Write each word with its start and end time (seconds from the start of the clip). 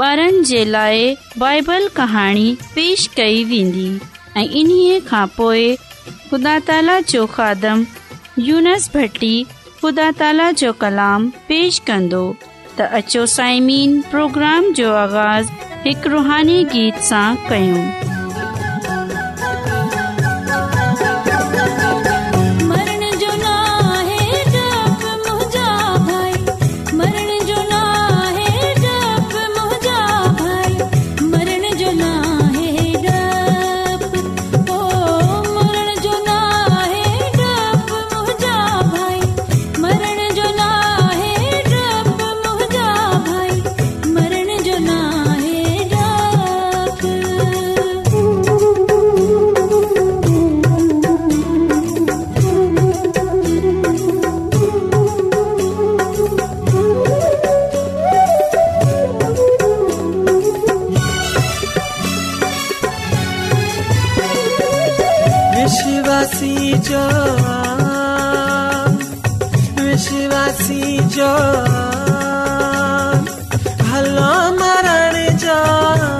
ॿारनि 0.00 0.42
जे 0.48 0.64
लाइ 0.64 1.14
बाइबल 1.38 1.88
कहाणी 1.96 2.54
पेश 2.74 3.06
कई 3.16 3.44
वेंदी 3.52 3.88
ऐं 4.40 4.44
इन्हीअ 4.62 4.98
खां 5.08 5.26
पोइ 5.36 5.74
ख़ुदा 6.30 6.58
ताला 6.70 6.98
जो 7.12 7.26
खादम 7.36 7.84
भट्टी 8.94 9.34
ख़ुदा 9.82 10.10
ताला 10.20 10.50
जो 10.62 10.72
कलाम 10.84 11.28
पेश 11.48 11.78
कंदो 11.86 12.22
त 12.80 12.82
अचो 12.96 13.24
پروگرام 14.10 14.70
جو 14.76 14.84
जो 14.84 14.92
आगाज़ 15.00 15.50
हिकु 15.86 16.08
रुहानी 16.16 16.62
गीत 16.72 17.04
सां 17.10 18.09
जो 66.20 67.04
विश्वसी 69.84 70.98
जो 71.16 71.32
भलो 73.80 74.32
मरण 74.60 75.36
जा 75.44 76.19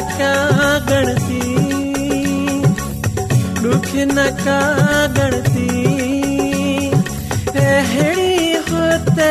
गण 0.00 1.08
ॾुख 3.70 3.94
न 3.94 4.26
हुते 7.56 9.28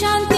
शान्ति 0.00 0.31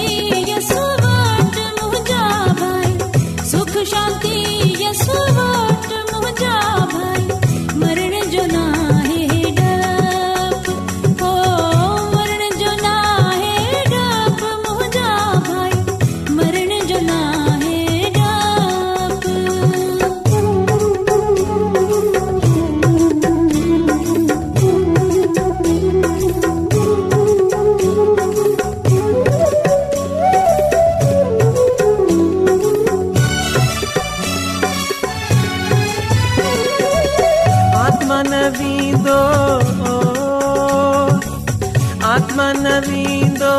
न 42.62 42.72
वेंदो 42.88 43.52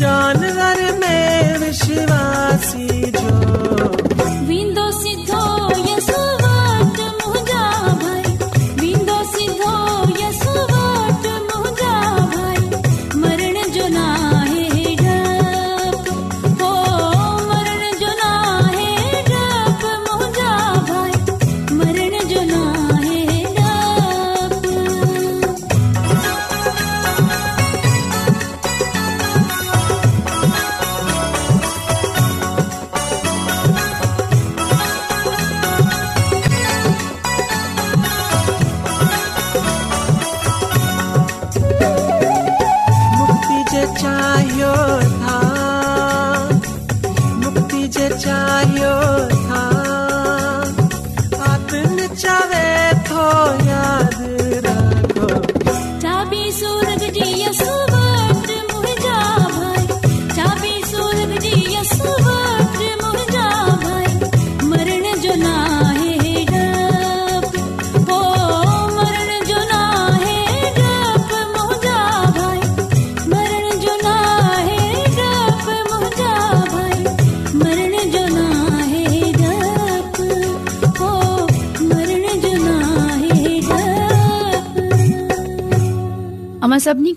जानवर 0.00 0.82
में 1.00 1.58
विशिवासी 1.64 2.95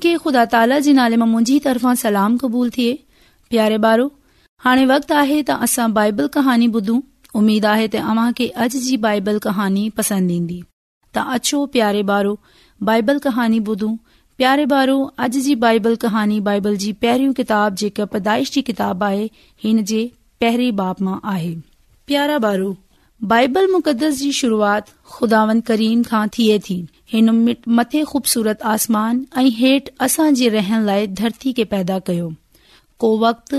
ख़ुदा 0.07 0.43
ताला 0.55 0.77
जे 0.87 0.91
नाले 0.97 1.15
मां 1.21 1.27
मुंहिजी 1.29 1.55
तरफ़ा 1.67 1.93
सलाम 2.07 2.37
क़बूल 2.43 2.69
थिए 2.77 2.91
प्यारे 3.53 3.77
ॿारो 3.89 4.05
हाणे 4.65 4.85
वक़्तु 4.91 5.15
आहे 5.21 5.39
त 5.49 5.55
असां 5.67 5.87
बाइबल 5.99 6.27
कहानी 6.35 6.67
ॿुधूं 6.79 6.99
उमेद 7.41 7.65
आहे 7.73 7.87
त 7.95 8.03
अव्हां 8.11 8.35
खे 8.39 8.47
अॼ 8.65 8.67
जी 8.87 8.97
बाइबल 9.05 9.39
कहानी 9.45 9.83
पसंद 10.01 10.35
ईंदी 10.37 10.59
त 11.17 11.25
अछो 11.37 11.61
प्यारे 11.77 12.03
ॿारो 12.17 12.33
बाइबल 12.91 13.21
कहानी 13.27 13.59
ॿुधू 13.71 13.89
प्यारे 14.41 14.65
ॿारो 14.73 14.95
अॼु 15.25 15.43
जी 15.47 15.55
बाइबल 15.65 15.95
कहानी 16.05 16.39
बाइबल 16.51 16.75
जी 16.85 16.91
पहरी 17.05 17.27
किताब 17.41 17.81
जेका 17.83 18.05
पैदाइश 18.17 18.51
जी 18.57 18.61
किताब 18.71 19.03
आहे 19.09 19.25
हिन 19.65 19.83
जे 19.93 20.03
पेरे 20.43 20.69
बाप 20.83 21.01
मां 21.09 21.17
आहे 21.35 21.51
प्यारा 22.11 22.37
ॿारो 22.51 22.71
बाइबल 23.33 23.67
मुक़द्दस 23.77 24.17
जी 24.23 24.31
शुरुआत 24.43 24.95
खुदावन 25.17 25.61
करीम 25.71 26.03
खां 26.11 26.27
थिए 26.37 26.57
थी 26.69 26.79
हिन 27.13 27.29
मथे 27.77 28.03
खू़बसूरत 28.07 28.61
आसमान 28.71 29.23
ऐं 29.37 29.49
हेठि 29.59 29.91
असां 30.05 30.33
जे 30.39 30.49
रहण 30.55 30.85
लाइ 30.85 31.07
धरती 31.21 31.53
खे 31.59 31.63
पैदा 31.73 31.97
कयो 32.09 32.27
को 33.03 33.09
वक्त 33.25 33.53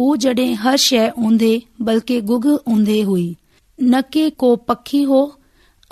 हू 0.00 0.06
जडे॒ 0.24 0.54
हर 0.64 0.76
शइ 0.88 1.08
ऊंदे 1.28 1.48
बल्कि 1.88 2.20
गुग 2.32 2.46
ऊंदे 2.74 3.00
हुई 3.08 3.26
न 3.82 4.00
के 4.12 4.28
को 4.42 4.54
पखी 4.70 5.02
हो 5.12 5.20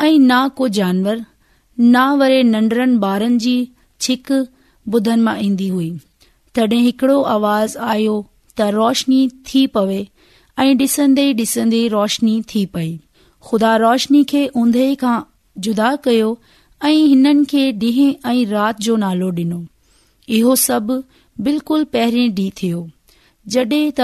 ऐं 0.01 0.19
न 0.19 0.37
को 0.61 0.69
जानवर 0.79 1.25
न 1.81 2.05
वरे 2.21 2.43
नंढड़नि 2.53 2.97
ॿारनि 3.11 3.39
जी 3.47 3.57
छिक 4.07 4.33
बुधनि 4.95 5.23
मां 5.23 5.37
ईंदी 5.47 5.69
हुई 5.77 5.91
तॾहिं 6.57 6.81
हिकड़ो 6.85 7.21
आवाज़ 7.33 7.77
आयो 7.97 8.15
त 8.61 8.71
रोशनी 8.79 9.21
थी 9.49 9.67
पवे 9.79 9.99
ऐं 10.65 10.77
डि॒सन्द्दन्द्द् 10.83 11.37
डिसन्दे 11.43 11.87
रोशनी 11.99 12.41
थी 12.55 12.65
पई 12.77 12.89
खुदा 13.51 13.77
रोशनी 13.87 14.23
खे 14.37 14.47
उंद 14.65 14.83
खां 15.05 15.19
जुदा 15.67 15.95
कयो 16.09 16.33
ऐं 16.85 16.91
हिननि 16.93 17.45
खे 17.45 17.63
ॾींहं 17.73 18.13
ऐं 18.31 18.47
राति 18.51 18.83
जो 18.85 18.95
नालो 19.05 19.29
डि॒नो 19.37 19.59
इहो 20.37 20.55
सभु 20.67 20.95
बिल्कुलु 21.49 21.85
पहिरें 21.95 22.31
ॾींहुं 22.37 22.51
थियो 22.63 22.81
जॾहिं 23.55 23.91
त 23.99 24.01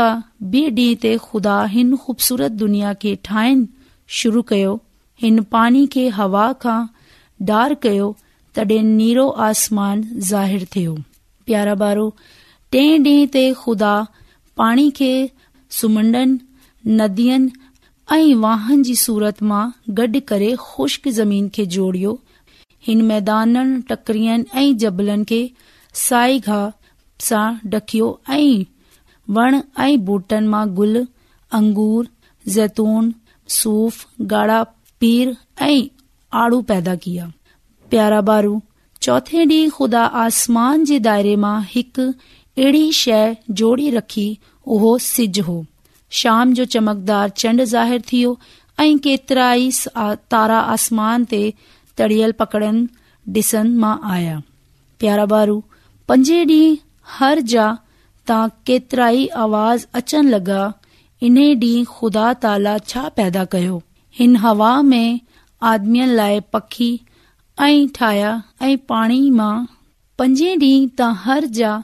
ॿिए 0.50 0.70
ॾींहं 0.70 0.99
ते 1.05 1.17
खुदा 1.28 1.55
हिन 1.75 1.94
ख़ूबसूरत 2.02 2.52
दुनिया 2.62 2.93
खे 3.05 3.14
ठाहिण 3.28 3.64
शुरू 4.19 4.43
कयो 4.52 4.75
हिन 5.23 5.43
पाणी 5.56 5.87
खे 5.94 6.06
हवा 6.19 6.44
खां 6.64 6.78
डार 7.52 7.75
कयो 7.87 8.11
तॾहिं 8.58 8.82
नीरो 8.96 9.28
आसमान 9.49 10.05
ज़ाहिर 10.32 10.67
थियो 10.76 10.94
प्यारा 11.46 11.75
ॿारो 11.87 12.06
टे 12.73 12.84
डीं॒ 13.08 13.26
ते 13.38 13.46
खुदा 13.64 13.94
पाणी 14.62 14.88
खे 15.00 15.11
सुम्हण 15.81 16.14
नदियनि 17.00 17.50
ऐं 18.19 18.34
वाहन 18.46 18.82
जी 18.90 18.94
सूरत 19.06 19.43
मां 19.52 19.64
गॾु 20.00 20.20
करे 20.28 20.56
ख़ुश्क 20.69 21.08
ज़मीन 21.23 21.49
खे 21.56 21.67
जोड़ियो 21.78 22.19
हिन 22.86 23.00
मैदाननि 23.02 23.80
टकरियनि 23.88 24.44
ऐं 24.60 24.76
जबलनि 24.82 25.24
खे 25.30 25.40
साई 26.04 26.38
घा 26.48 26.58
सां 27.28 27.46
डकियो 27.72 28.10
ऐं 28.32 28.64
वण 29.38 29.60
ऐं 29.84 29.98
बूटन 30.08 30.48
मां 30.54 30.66
गुल 30.80 31.06
अंगूर 31.58 32.06
जैतून, 32.56 33.12
सूफ 33.56 33.96
गाड़ा 34.32 34.62
पैदा 35.02 36.94
किया 37.06 37.26
प्यारा 37.90 38.20
बारू 38.30 38.54
चोथे 39.02 39.44
डी 39.52 39.58
खुदा 39.78 40.02
आसमान 40.24 40.84
जे 40.90 40.98
दायरे 41.08 41.34
मां 41.46 41.54
हिकु 41.74 42.06
अहिड़ी 42.12 42.84
शे 43.00 43.18
जोड़ी 43.62 43.90
रखी 43.96 44.28
उहो 44.76 44.96
सिज 45.08 45.40
हो 45.48 45.56
शाम 46.20 46.52
जो 46.60 46.64
चमकदार 46.76 47.28
चंड 47.42 47.62
ज़ाहिर 47.72 48.02
थियो 48.12 48.36
ऐं 48.80 48.98
केतिराई 49.08 49.70
तारा 50.30 50.58
आसमान 50.78 51.24
ते 51.34 51.42
तड़ियल 51.98 52.32
पकड़न 52.40 52.88
डिसन 53.37 53.70
मां 53.84 53.96
आया 54.16 54.40
प्यारा 55.00 55.26
बारू 55.34 55.62
पंजे 56.08 56.44
ॾींहुं 56.44 56.76
हर 57.19 57.40
जा 57.52 57.66
तां 58.31 58.40
केतिरा 58.70 59.08
आवाज़ 59.46 59.87
अचन 60.00 60.28
लगा 60.34 60.60
इन्हे 61.28 61.54
डी 61.64 61.70
ख़ुदा 61.90 62.32
ताला 62.44 62.76
छा 62.93 63.08
पैदा 63.20 63.44
कयो 63.54 63.81
हिन 64.19 64.37
हवा 64.44 64.70
में 64.93 65.20
आदमियुनि 65.72 66.14
लाइ 66.20 66.40
पखी 66.56 66.88
ऐं 67.66 67.87
ठाहिया 67.99 68.32
ऐं 68.62 68.76
पाणी 68.94 69.20
मां 69.40 69.54
पंजे 70.19 70.54
ॾींहुं 70.56 70.88
तां 71.00 71.12
हर 71.26 71.46
जा 71.60 71.75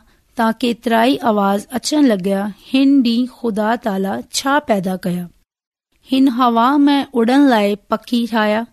तां 0.41 0.51
केतिरा 0.65 1.05
आवाज़ 1.33 1.67
अचनि 1.81 2.09
लॻिया 2.09 2.45
हिन 2.73 2.99
ॾींहुं 3.09 3.27
ख़ुदा 3.39 3.75
ताला 3.87 4.19
छा 4.41 4.59
पैदा 4.71 4.97
कया 5.07 5.27
हिन 6.11 6.29
हवा 6.41 6.67
में 6.89 7.01
उडन 7.23 7.49
लाइ 7.55 7.75
पखी 7.91 8.27
ठाया 8.35 8.67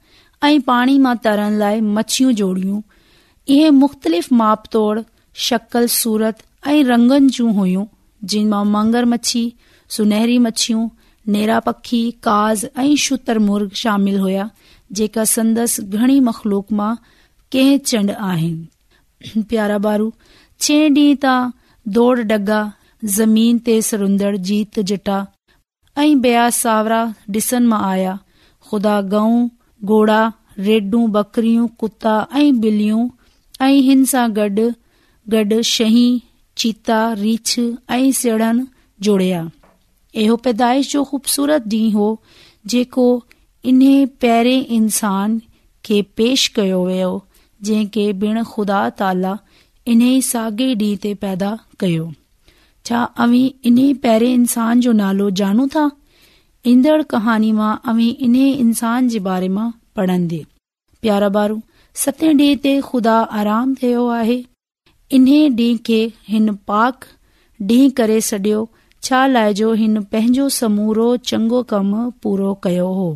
ऐं 0.44 0.60
पाणी 0.68 0.98
मां 1.04 1.16
तरण 1.24 1.54
लाइ 1.60 1.80
मछियूं 1.96 2.32
जोड़ियूं 2.40 2.82
इहे 3.56 3.70
मुख़्तलिफ़ 3.82 4.34
माप 4.40 4.64
तोड़ 4.72 5.00
शकल 5.48 5.88
सूरत 5.96 6.42
ऐं 6.68 6.84
रंगनि 6.86 7.28
जूं 7.38 7.54
हुयूं 7.56 7.86
जिन 8.32 8.48
मां 8.54 8.64
मंगर 8.76 9.06
मछी 9.14 9.44
सुनहरी 9.96 10.38
मछियूं 10.46 10.88
नेरा 11.36 11.60
पखी 11.68 12.02
काज़ 12.28 12.66
ऐं 12.80 12.96
शुतर 13.06 13.40
मुर्ग 13.50 13.72
शामिल 13.82 14.20
हुया 14.20 14.50
जेका 15.00 15.24
संदसि 15.34 15.84
घणी 16.00 16.20
मखलूक 16.30 16.72
मां 16.80 16.94
कंहिं 17.54 17.78
चंड 17.92 18.12
आहिनि 18.32 19.44
प्यारा 19.54 19.78
बारू 19.88 20.10
छह 20.62 20.88
ॾींहं 20.88 21.16
तां 21.26 21.38
दौड़ 21.98 22.18
डगा 22.34 22.64
ज़मीन 23.20 23.58
ते 23.70 23.82
सरुंदड़ 23.92 24.36
जीत 24.48 24.80
जटा 24.92 25.22
ऐं 26.02 26.10
बया 26.26 26.50
सावरा 26.64 27.04
डि॒सन 27.36 27.68
मां 27.72 27.84
आया 27.94 28.18
खुदा 28.72 29.00
गऊं 29.14 29.40
घोड़ा 29.90 30.22
रेडूं 30.68 31.06
बकरियूं 31.16 31.68
कुता 31.82 32.16
ऐं 32.36 32.52
بلیوں 32.62 33.04
ऐं 33.62 33.80
हिन 33.88 34.04
सां 34.12 34.28
गॾ 34.38 34.50
شہی 35.62 35.64
शही 35.72 36.10
चीता 36.62 36.98
रीछ 37.20 37.60
ऐं 37.60 38.12
جوڑیا 38.22 38.54
जोड़या 39.08 39.42
इहो 40.24 40.36
पैदाइश 40.48 40.92
जो 40.92 41.04
ख़ूबसूरत 41.10 41.68
ॾींहुं 41.74 41.94
हो 42.00 42.08
जेको 42.74 43.06
इन्हे 43.72 43.94
पहिरें 44.26 44.66
इंसान 44.78 45.38
खे 45.90 46.02
पेश 46.22 46.48
कयो 46.58 46.80
वियो 46.88 47.12
जंहिंखे 47.70 48.06
बिण 48.24 48.42
खुदा 48.54 48.80
ताला 49.02 49.32
इन्हे 49.94 50.12
साॻे 50.32 50.68
ॾींहं 50.84 51.02
ते 51.06 51.14
पैदा 51.24 51.52
कयो 51.86 52.10
छा 52.90 53.04
अवी 53.28 53.42
इन्हे 53.72 53.88
पहिरें 54.08 54.34
इंसान 54.34 54.86
जो 54.88 54.92
नालो 55.04 55.30
ॼाणूं 55.44 55.68
था 55.78 55.86
ईंदड़ 56.74 57.02
कहाणी 57.16 57.52
मां 57.64 57.74
अवी 57.96 58.10
इन्हे 58.30 58.52
इन्सान 58.68 59.08
जे 59.18 59.26
बारे 59.30 59.50
मां 59.60 59.70
पढ़ंदे 60.00 60.44
प्यारा 61.06 61.30
बारू 61.40 61.60
सते 62.02 62.28
ॾींहं 62.34 62.60
ते 62.66 62.72
खुदा 62.90 63.16
आराम 63.44 63.76
थियो 63.82 64.04
आहे 64.18 64.36
इन 65.18 65.32
ॾींहं 65.62 65.80
खे 65.90 66.00
हिन 66.34 66.52
पाक 66.72 67.08
ॾींहुं 67.72 67.94
करे 68.00 68.20
सडि॒यो 68.28 68.62
छा 69.08 69.22
लाइ 69.34 69.54
जो 69.62 69.72
हिन 69.82 70.00
पंहिंजो 70.14 70.46
समूरो 70.60 71.08
चङो 71.32 71.62
कमु 71.74 72.04
पूरो 72.26 72.54
कयो 72.68 72.88
हो 73.00 73.10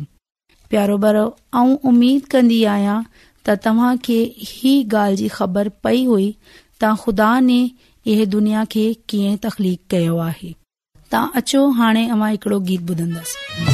प्यारो 0.74 0.96
बारो 1.06 1.24
आउं 1.60 1.74
उमीद 1.92 2.28
कंदी 2.34 2.60
आहियां 2.74 2.98
त 3.16 3.56
तव्हां 3.68 3.94
खे 4.08 4.18
ही 4.52 4.74
ॻाल्हि 4.94 5.20
जी 5.22 5.28
ख़बर 5.38 5.70
पई 5.86 6.02
हुई 6.12 6.28
त 6.48 6.94
ख़ुदा 7.04 7.30
ने 7.50 7.58
इहे 8.14 8.26
दुनिया 8.36 8.64
खे 8.76 8.86
कीअं 9.12 9.36
तख़लीक़ 9.46 9.84
कयो 9.96 10.18
आहे 10.32 10.52
तव्हां 11.14 11.42
अचो 11.42 11.62
हाणे 11.80 12.06
तखलीक़ाणे 12.10 12.34
अकड़ो 12.38 12.60
गीत 12.72 12.90
ॿुधंदसि 12.96 13.73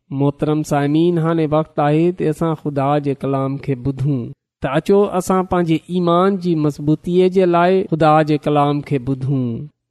मोहतरम 0.19 0.61
साइमीन 0.69 1.17
हाणे 1.23 1.45
वक़्तु 1.51 1.81
आहे 1.81 1.99
त 2.19 2.29
असां 2.31 2.53
ख़ुदा 2.61 2.87
जे 3.03 3.13
कलाम 3.21 3.55
खे 3.65 3.73
ॿुधूं 3.83 4.15
त 4.63 4.71
अचो 4.79 4.97
असां 5.19 5.41
पंहिंजे 5.51 5.77
ईमान 5.99 6.37
जी 6.45 6.55
मज़बूतीअ 6.63 7.29
जे 7.37 7.45
लाइ 7.55 7.79
खुदा 7.91 8.13
जे 8.31 8.37
कलाम 8.47 8.81
खे 8.89 8.97
ॿुधूं 9.11 9.43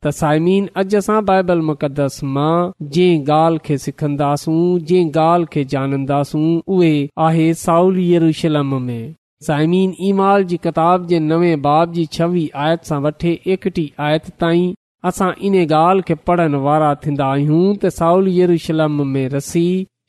त 0.07 0.13
साइमीन 0.21 0.67
अॼु 0.83 0.99
असां 1.03 1.17
बाइबल 1.31 1.61
मुक़दस 1.71 2.21
मां 2.35 2.57
जंहिं 2.97 3.25
ॻाल्हि 3.37 3.65
खे 3.69 3.79
सिखंदासूं 3.87 4.61
जंहिं 4.91 5.11
ॻाल्हि 5.29 5.51
खे 5.55 5.63
ॼाणींदासूं 5.77 6.47
उहे 6.77 6.95
आहे 7.29 7.47
साओली 7.65 8.05
येरुशलम 8.13 8.75
में 8.91 9.03
साइमीन 9.47 9.95
ईमाल 10.09 10.43
जी 10.53 10.57
किताब 10.65 11.07
जे 11.11 11.19
नवे 11.33 11.55
बाब 11.69 11.93
जी 11.99 12.05
छवी 12.19 12.47
आयत 12.65 12.87
सां 12.91 13.01
वठे 13.05 13.33
एकटी 13.57 13.87
आयत 14.09 14.29
ताईं 14.43 14.71
असां 15.11 15.31
इन 15.49 15.55
ॻाल्हि 15.65 16.03
खे 16.09 16.15
पढ़ण 16.31 16.55
वारा 16.69 16.93
थींदा 17.07 17.31
आहियूं 17.37 17.71
त 17.85 17.95
साउल 18.01 18.29
यरूशलम 18.41 19.03
में 19.15 19.25
रसी 19.37 19.67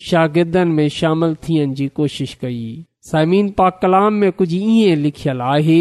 शगिर्दनि 0.10 0.72
में 0.76 0.88
शामिल 0.90 1.34
थियण 1.48 1.74
जी 1.80 1.88
कोशिश 1.96 2.34
कई 2.42 2.62
समीन 3.12 3.50
पाक 3.58 3.78
कलाम 3.82 4.14
में 4.22 4.32
कुझु 4.40 4.58
ईअं 4.58 4.98
लिखियलु 5.02 5.44
आहे 5.44 5.80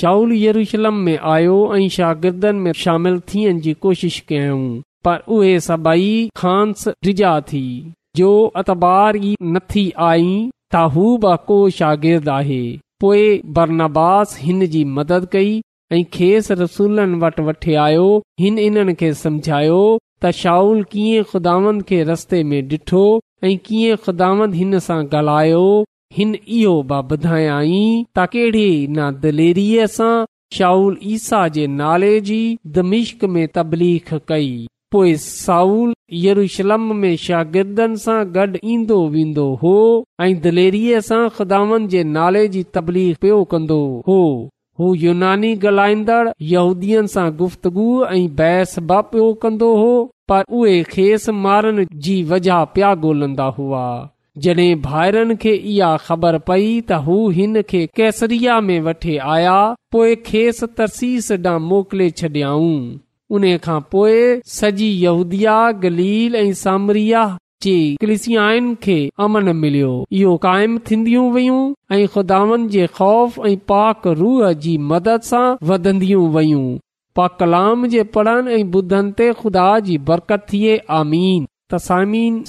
शाउल 0.00 0.32
यरूशलम 0.42 0.94
में 1.06 1.18
आयो 1.32 1.56
ऐं 1.76 1.88
शागिर्दनि 1.96 2.58
में 2.64 2.72
शामिल 2.84 3.18
थियण 3.32 3.58
जी 3.66 3.72
कोशिश 3.86 4.18
कयऊं 4.28 4.68
पर 5.04 5.20
उहे 5.36 5.58
सभई 5.68 6.08
खांस 6.36 6.84
रिझा 7.04 7.38
थी 7.52 7.64
जो 8.16 8.30
अतबार 8.62 9.16
ई 9.16 9.34
न 9.42 9.58
थी 9.74 9.90
आई 10.10 10.30
ता 10.72 10.82
हू 10.96 11.06
बि 11.24 11.36
को 11.48 11.58
शागिर्दु 11.80 12.30
आहे 12.38 12.62
पोइ 13.00 13.40
बरनास 13.60 14.36
हिन 14.42 14.66
जी 14.76 14.84
मदद 14.98 15.28
कई 15.32 15.60
ऐं 15.92 16.04
खेसि 16.12 16.54
रसूलनि 16.62 17.18
वटि 17.26 17.42
वठी 17.50 17.74
आयो 17.86 18.08
हिन 18.40 18.58
इन्हनि 18.68 18.94
खे 19.02 19.12
समुझायो 19.22 19.82
त 20.22 20.30
शाउल 20.44 20.82
कीअं 20.92 21.24
खुदावन 21.32 21.80
खे 21.88 22.02
रस्ते 22.12 22.42
में 22.52 22.62
ॾिठो 22.68 23.04
ऐं 23.44 23.56
कीअं 23.66 23.96
खुदान 24.04 24.52
हिन 24.52 24.78
सां 24.84 25.02
ॻाल्हायो 25.14 25.66
हिन 26.14 26.30
इहो 26.34 26.72
बि 26.90 26.96
ॿुधायई 27.14 27.82
ता 28.16 28.24
कहिड़ी 28.32 28.64
हिन 28.80 28.96
दिलेरी 29.24 29.66
सां 29.96 30.10
शाउल 30.56 30.96
ईसा 31.16 31.42
जे 31.56 31.66
नाले 31.82 32.18
जी 32.30 32.40
दमिश्क 32.78 33.24
में 33.36 33.46
तबलीख 33.54 34.12
कई 34.28 34.50
पोइ 34.92 35.14
साउल 35.26 35.92
यरुशलम 36.24 36.92
में 37.04 37.14
शागिर्दन 37.26 37.94
सां 38.06 38.18
गॾु 38.36 38.56
ईंदो 38.74 38.98
वेंदो 39.14 39.46
हो 39.62 39.74
ऐं 40.26 40.32
दिलेरी 40.46 40.84
सां 41.12 41.22
खुदामन 41.38 41.86
जे 41.94 42.04
नाले 42.18 42.46
जी 42.56 42.62
तबलीख 42.74 43.16
पियो 43.22 43.42
कंदो 43.54 43.78
हो 44.08 44.20
हू 44.80 44.92
यूनानी 45.06 45.54
ॻाल्हाईंदड़ 45.62 46.28
यहूदीअ 46.54 47.06
सां 47.16 47.28
गुफ़्तगु 47.42 47.88
ऐं 48.16 48.22
बहस 48.42 48.78
बा 48.92 49.00
पियो 49.14 49.32
कंदो 49.46 49.74
हो 49.82 49.90
पर 50.28 50.42
उहे 50.58 50.82
खेसि 50.92 51.32
मारण 51.44 51.84
जी 52.06 52.16
वजह 52.30 52.62
पिया 52.74 52.92
गो॒ल्दा 53.04 53.44
हुआ 53.58 53.82
जॾहिं 54.46 54.74
भाइरनि 54.82 55.36
खे 55.44 55.52
इहा 55.74 55.92
ख़बर 56.08 56.38
पई 56.48 56.66
त 56.80 56.98
हू 57.06 57.14
हिन 57.36 57.60
खे 57.70 57.80
कैसरिया 58.00 58.58
में 58.66 58.80
वठी 58.88 59.16
आया 59.36 59.54
पोइ 59.94 60.14
खेसि 60.28 60.66
तरसीस 60.80 61.30
ॾांहुं 61.38 61.64
मोकिले 61.70 62.08
छडि॒याऊं 62.20 62.78
उन 63.38 63.46
खां 63.66 63.80
पोइ 63.94 64.20
सजी 64.56 64.88
यहूदिया 65.04 65.56
गलील 65.86 66.34
ऐं 66.42 66.52
सामरिया 66.64 67.22
जे 67.66 67.76
कृषियान 68.00 68.74
खे 68.84 68.98
अमन 69.28 69.54
मिलियो 69.64 69.94
इहो 70.20 70.36
क़ाइमु 70.46 70.84
थींदियूं 70.90 71.26
वयूं 71.38 71.62
ऐं 71.96 72.06
खुदावनि 72.16 72.68
जे 72.76 72.86
ख़ौफ़ 73.00 73.40
ऐं 73.52 73.56
पाक 73.72 74.06
रूह 74.22 74.52
जी 74.66 74.76
मदद 74.92 75.30
सां 75.32 75.46
वधंदियूं 75.72 76.28
वयूं 76.36 76.66
पा 77.18 77.26
कलाम 77.38 77.86
जे 77.92 78.02
पढ़नि 78.16 78.52
ऐं 78.54 78.64
ॿुधनि 78.78 79.12
ते 79.20 79.28
खुदा 79.38 79.68
जी 79.86 79.96
बरत 80.08 80.44
थिए 80.50 80.76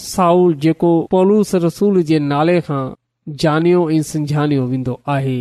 साउल 0.01 0.53
जेको 0.65 0.91
नाले 2.33 2.59
खां 2.67 2.81
जानयो 3.43 3.79
ऐं 3.95 4.01
संझानयो 4.09 4.65
वेंदो 4.73 4.99
आहे 5.13 5.33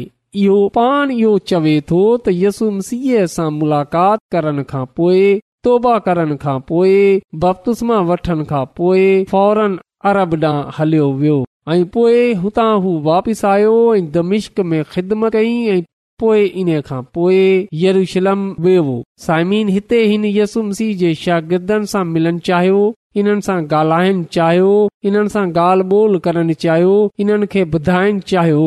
इहो 0.45 0.57
पाण 0.79 1.11
इहो 1.17 1.33
चवे 1.53 1.75
थो 1.91 1.99
त 2.07 2.35
यसू 2.39 2.71
मसीह 2.79 3.27
सां 3.35 3.49
मुलाक़ात 3.59 4.23
करण 4.37 4.63
खां 4.73 4.83
पोइ 5.01 5.29
तौबा 5.69 5.93
करण 6.09 6.35
खां 6.47 6.57
पोइ 6.73 6.97
बप्तुस्मा 7.45 8.01
वठण 8.13 8.43
खां 8.55 8.65
पोइ 8.81 9.05
फौरन 9.35 9.79
अरब 10.15 10.37
ॾांहुं 10.43 10.73
हलियो 10.81 11.07
वियो 11.23 11.39
ऐं 11.75 11.79
पोए 11.95 12.21
हुतां 12.47 12.69
हू 12.87 12.99
वापसि 13.13 13.47
आयो 13.55 13.73
ऐं 14.01 14.05
दमिश्क 14.19 14.67
में 14.73 14.79
ख़िदम 14.97 15.29
कयई 15.39 15.55
ऐं 15.77 15.79
पोए 16.21 16.79
खां 16.87 17.01
पोए 17.15 17.43
यरूशलम 17.83 18.41
वेहो 18.65 18.95
साइमीन 19.27 19.69
हिते 19.75 20.01
हिन 20.13 20.25
यसु 20.39 20.63
मसीह 20.71 20.95
जे 21.03 21.11
शागिर्दनि 21.25 21.91
सां 21.93 22.03
मिलणु 22.15 22.41
चाहियो 22.49 22.81
इन्हनि 23.21 23.45
सां 23.49 23.59
ॻाल्हाइण 23.75 24.23
चाहियो 24.37 24.73
इन्हनि 25.11 25.33
सां 25.35 25.45
ॻाल्हि 25.65 25.87
ॿोल 26.01 26.19
करणु 26.27 26.55
चाहियो 26.65 26.97
इन्हनि 27.25 27.47
खे 27.53 27.63
ॿुधाइण 27.77 28.19
चाहियो 28.33 28.67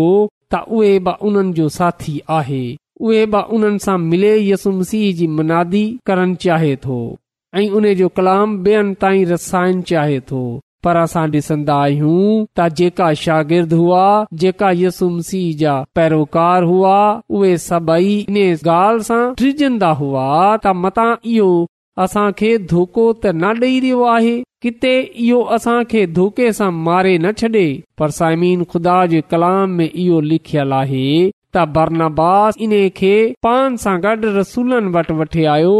त 0.53 0.61
उहे 0.77 0.93
बि 1.09 1.15
उन्हनि 1.29 1.53
जो 1.59 1.67
साथी 1.79 2.15
आहे 2.39 2.63
उहे 3.07 3.25
बि 3.35 3.43
उन्हनि 3.57 3.83
सां 3.87 3.97
मिले 4.07 4.33
यसु 4.49 4.71
मसीह 4.79 5.07
जी 5.21 5.27
मुनादी 5.37 5.83
करणु 6.09 6.35
चाहे 6.47 6.75
थो 6.85 6.99
ऐं 7.59 7.67
उन 7.81 7.93
जो 8.03 8.07
कलाम 8.21 8.57
ॿियनि 8.69 8.93
ताईं 9.01 9.25
रसाइण 9.35 9.81
चाहे 9.91 10.19
थो 10.31 10.43
पर 10.85 10.95
असां 10.97 11.23
डि॒सन्दा 11.31 11.73
आहियूं 11.81 12.45
त 12.59 12.67
जेका 12.77 13.07
शागिर्द 13.23 13.73
हुआ 13.81 14.05
जेका 14.43 14.69
सीह 15.29 15.49
जा 15.59 15.73
पैरोकार 15.95 16.63
हुआ 16.71 16.95
उहे 17.39 17.57
सभई 17.65 18.13
इन 18.29 18.37
ॻाल्हि 18.51 19.03
सां 19.09 19.21
टजंदा 19.41 19.91
हुआ 20.01 20.27
त 20.65 20.73
मता 20.85 21.05
इहो 21.35 21.51
असांखे 22.05 22.51
धोको 22.71 23.05
त 23.11 23.35
न 23.43 23.51
डई 23.63 23.79
रहियो 23.83 24.01
आहे 24.15 24.33
किथे 24.65 24.93
इहो 25.27 25.41
असां 25.59 25.77
खे 25.91 26.05
धोके 26.19 26.51
सां 26.61 26.71
मारे 26.89 27.17
न 27.17 27.33
छॾे 27.43 27.65
पर 28.01 28.15
साइमीन 28.19 28.63
खुदा 28.73 28.97
जे 29.13 29.21
कलाम 29.35 29.75
में 29.79 29.89
इहो 29.89 30.19
लिखियल 30.33 30.75
आहे 30.81 31.07
त 31.55 31.65
बरनबास 31.77 32.61
इन 32.67 32.75
खे 33.01 33.13
पान 33.47 33.81
सां 33.85 33.95
गॾु 34.07 34.35
रसूलनि 34.41 34.93
वटि 34.99 35.13
वठी 35.23 35.45
आयो 35.55 35.75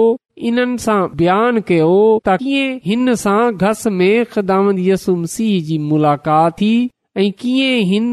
इन 0.50 0.76
सां 0.84 1.02
बयानु 1.18 1.62
कयो 1.68 1.88
त 2.28 2.36
कीअं 2.44 2.78
हिन 2.90 3.14
सां 3.24 3.42
घस 3.68 3.84
में 3.98 4.26
ख़िदामत 4.36 4.78
यसु 4.90 5.16
मसीह 5.24 5.58
जी 5.68 5.78
मुलाक़ात 5.90 6.54
थी 6.62 6.70
ऐं 7.18 7.26
कीअं 7.42 7.82
हिन 7.90 8.08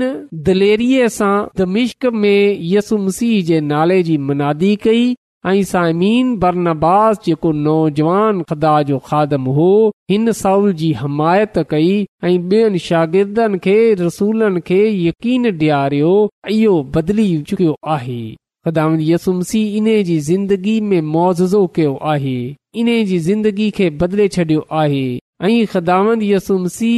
दलेरी 0.48 0.88
सां 1.14 1.32
दमिश्क 1.60 2.06
में 2.24 2.58
यसु 2.72 2.98
मसीह 3.06 3.42
जे 3.50 3.60
नाले 3.70 4.02
जी 4.08 4.16
मनादी 4.30 4.74
कई 4.82 5.06
ऐं 5.52 5.62
साइमीन 5.70 6.34
बरनास 6.44 7.20
जेको 7.26 7.52
नौजवान 7.68 8.42
ख़दा 8.50 8.72
जो 8.92 8.98
खादम 9.06 9.44
हो 9.60 9.68
हिन 10.14 10.32
साउल 10.42 10.72
जी 10.82 10.90
हमायत 11.04 11.56
कई 11.70 11.94
ऐं 12.24 12.34
बियनि 12.48 12.78
शागिर्दनि 12.90 13.58
खे 13.68 13.78
रसूलनि 14.04 14.60
खे 14.70 14.82
यकीन 15.06 15.50
ॾियारियो 15.56 16.12
इयो 16.58 16.76
बदली 16.98 17.28
चुकियो 17.52 17.74
आहे 17.96 18.20
खिदामं 18.68 19.00
यसुमसी 19.02 19.60
इन 19.76 19.84
जी 20.04 20.18
ज़िंदगी 20.30 20.80
में 20.88 21.00
मुज़ो 21.12 21.60
कयो 21.76 21.92
आहे 22.12 22.38
इन 22.80 22.86
जी 23.08 23.18
ज़िंदगी 23.28 23.70
खे 23.76 23.88
बदले 24.00 24.26
छडि॒यो 24.34 24.66
आहे 24.80 25.06
यसुम 25.56 26.22
यसुमसी 26.22 26.92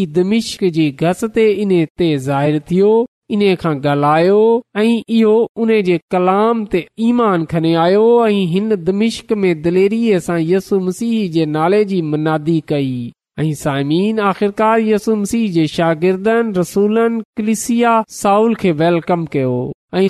ई 0.00 0.06
दमिश्क 0.18 0.64
जे 0.76 0.88
घस 1.00 1.24
ते 1.34 1.48
इन 1.62 1.72
ते 1.98 2.16
ज़ाहिरु 2.28 2.60
थियो 2.70 2.90
इन 3.34 3.42
खां 3.62 3.74
ॻाल्हायो 3.74 4.38
ऐं 4.76 4.86
इहो 5.18 5.34
उन 5.64 5.72
जे 5.88 5.98
कलाम 6.14 6.64
ते 6.74 6.86
ईमान 7.08 7.44
खने 7.54 7.74
आयो 7.86 8.06
ऐं 8.26 8.46
हिन 8.54 8.74
दमिश्क 8.90 9.32
में 9.44 9.50
दलेरीअ 9.62 10.18
सां 10.28 10.38
यसुम 10.52 10.90
सिह 11.00 11.30
जे 11.38 11.46
नाले 11.58 11.84
जी 11.92 12.02
मनादी 12.12 12.62
कई 12.72 12.94
ऐं 13.38 13.52
साइमीन 13.54 14.20
आख़िरकार 14.20 14.80
कलिसिया 17.38 17.90
साउल 18.08 18.54
खे 18.60 18.70
वेलकम 18.78 19.24
कयो 19.34 19.72
ऐं 19.94 20.08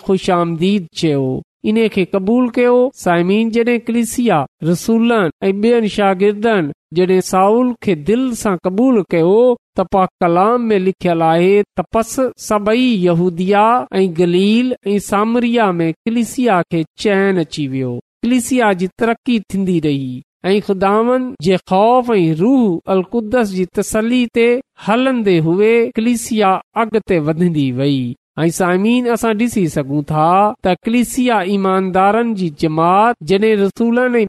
बियनि 5.60 5.88
शागिर्दनि 5.96 6.72
जडे॒ 7.00 7.20
साउल 7.30 7.74
खे 7.82 7.94
दिल 8.10 8.30
सां 8.42 8.56
कबूल 8.64 9.02
कयो 9.10 9.34
त 9.78 9.86
पा 9.94 10.04
कलाम 10.22 10.68
में 10.68 10.78
लिखियल 10.84 11.22
आहे 11.32 11.62
तपस् 11.80 12.14
सबई 12.44 12.86
यहूदिया 13.06 13.64
ऐं 13.94 14.06
गलील 14.18 14.74
ऐं 14.86 14.98
सामरिया 15.10 15.70
में 15.80 15.92
कलिसिया 15.92 16.62
खे 16.72 16.84
चैन 17.00 17.38
अची 17.44 17.66
वियो 17.74 17.98
कलिसिया 18.22 18.72
जी 18.80 18.88
तरक़ी 18.98 19.38
थींदी 19.52 19.78
रही 19.88 20.22
ऐं 20.46 20.60
ख़ौफ़ 20.66 22.10
ऐं 22.12 22.34
रूह 22.38 22.90
अलकुदस 22.92 23.48
जी 23.52 23.64
तसली 23.76 24.18
ते 24.38 24.44
हलंदे 24.88 25.34
हुए 25.46 25.70
कलिसिया 25.96 26.50
अॻ 26.82 26.92
ते 27.08 27.18
वधंदी 27.28 27.64
वेई 27.78 27.96
ऐं 28.44 28.50
साइमीन 28.58 29.08
असां 29.14 29.32
डि॒सी 29.40 29.66
सघूं 29.74 30.02
था 30.10 30.26
त 30.64 30.74
कलिसिया 30.88 31.40
ईमानदारनि 31.54 32.34
जी 32.42 32.48
जमात 32.64 33.16
जड 33.30 33.44
रिर्दनि 33.62 34.26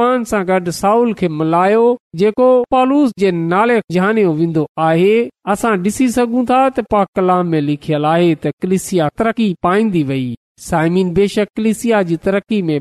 पान 0.00 0.24
सां 0.32 0.42
गॾ 0.50 0.58
साउल 0.80 1.12
खे 1.22 1.28
मल्हायो 1.42 1.84
जेको 2.22 2.50
पालूस 2.76 3.12
जे 3.24 3.32
नाले 3.54 3.78
जहानो 3.98 4.26
वेंदो 4.40 4.66
आहे 4.88 5.14
असां 5.54 5.74
डि॒सी 5.86 6.08
सघूं 6.18 6.44
था 6.50 6.60
त 6.74 6.86
पा 6.96 7.04
कलाम 7.20 7.54
में 7.56 7.60
लिखियल 7.70 8.12
आहे 8.16 8.34
त 8.46 8.56
क्लिसिया 8.60 9.08
तरक़ी 9.22 9.50
पाईंदी 9.68 10.02
वई 10.12 10.26
साइमिन 10.66 11.12
बेशक 11.14 11.48
कलिसिया 11.56 12.02
जी 12.02 12.16
तरक़ी 12.22 12.60
में 12.68 12.78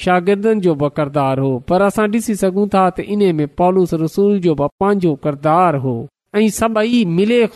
शागिर्दनि 0.00 0.60
जो 0.60 0.74
बि 0.82 0.88
किरदारु 0.96 1.46
हो 1.48 1.58
पर 1.68 1.82
असां 1.82 2.06
ॾिसी 2.12 2.34
सघूं 2.44 2.66
था 2.74 2.82
त 2.98 3.00
इन 3.14 3.20
में 3.36 3.46
रसूल 4.02 4.38
जो 4.46 4.54
बि 4.54 4.68
पंहिंजो 4.80 5.14
किरदारु 5.24 5.80
हो 5.84 5.94
ऐं 6.36 6.48
सभई 6.58 7.04
मिले 7.20 7.46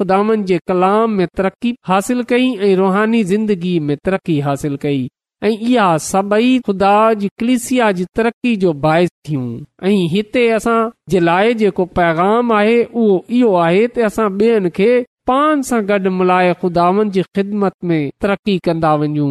कलाम 0.68 1.10
में 1.16 1.26
तरक़ी 1.36 1.74
हासिल 1.88 2.22
कई 2.32 2.48
ऐं 2.68 2.74
रुहानी 2.76 3.22
ज़िंदगी 3.32 3.78
में 3.88 3.96
तरक़ी 4.06 4.38
हासिल 4.48 4.76
कई 4.86 5.04
ऐं 5.44 5.50
इहा 5.58 5.90
सभई 6.06 6.58
ख़ुदा 6.66 6.94
जी 7.20 7.28
कलिसिया 7.40 7.90
जी 8.00 8.04
तरक़ी 8.16 8.54
जो 8.64 8.72
बाहि 8.86 9.06
थियूं 9.28 9.46
ऐं 9.88 9.96
हिते 10.14 10.48
असां 10.60 10.80
जे 11.10 11.20
लाइ 11.28 11.54
जेको 11.60 11.84
पैगाम 12.00 12.52
आहे 12.60 12.82
उहो 12.94 13.24
इहो 13.40 13.54
आहे 13.66 13.86
त 13.98 14.08
असां 14.10 14.28
ॿियनि 14.40 14.70
खे 14.80 14.90
पाण 15.28 15.60
सां 15.68 15.78
गॾु 15.88 16.10
मल्हाए 16.18 16.52
खुदानि 16.60 17.04
जी 17.14 17.22
ख़िदमत 17.36 17.72
में 17.88 18.10
तरक़ी 18.22 18.52
कंदा 18.66 18.92
वञूं 19.00 19.30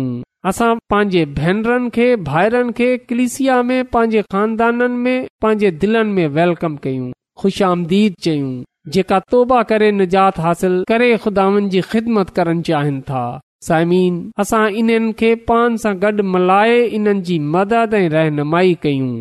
असां 0.49 0.73
पंहिंजे 0.93 1.21
भेनरनि 1.37 1.89
खे 1.95 2.05
भाइरनि 2.27 2.73
खे 2.79 2.89
क्लिसिया 3.11 3.55
में 3.69 3.79
पंहिंजे 3.95 4.21
खानदाननि 4.33 4.89
में 5.05 5.25
पंहिंजे 5.45 5.71
दिलनि 5.83 6.11
में 6.17 6.27
वेलकम 6.35 6.75
कयूं 6.83 7.07
ख़ुश 7.41 7.57
आमदीद 7.69 8.13
चयूं 8.25 8.51
जेका 8.97 9.17
तोबा 9.31 9.61
करे 9.71 9.89
निजात 10.01 10.37
हासिल 10.45 10.75
करे 10.91 11.07
खुदावनि 11.23 11.69
जी 11.75 11.81
ख़िदमत 11.93 12.29
करणु 12.39 12.61
चाहिनि 12.69 13.01
था 13.09 13.23
साइमीन 13.69 14.15
असां 14.43 14.63
इन्हनि 14.83 15.11
खे 15.23 15.31
पाण 15.49 15.75
सां 15.85 15.95
गॾु 16.05 16.27
मल्हाए 16.35 16.75
इन्हनि 16.99 17.21
जी 17.31 17.39
मदद 17.55 17.93
ऐं 18.01 18.07
रहनुमाई 18.17 18.77
कयूं 18.85 19.11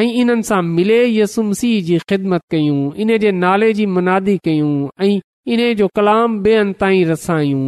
ऐं 0.00 0.04
इन्हनि 0.24 0.48
सां 0.50 0.60
मिले 0.76 1.00
यसुमसीह 1.20 1.80
जी 1.88 1.96
ख़िदमत 2.10 2.44
कयूं 2.56 2.80
इन 3.06 3.16
जे 3.26 3.32
नाले 3.46 3.70
जी 3.80 3.86
मनादी 3.98 4.36
कयूं 4.50 4.72
ऐं 5.06 5.10
इन 5.54 5.60
जो 5.76 5.86
कलाम 5.96 6.32
ॿियनि 6.44 6.72
ताईं 6.80 7.04
रसायूं 7.06 7.66